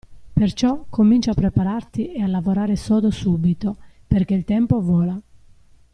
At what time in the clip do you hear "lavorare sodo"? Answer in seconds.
2.27-3.11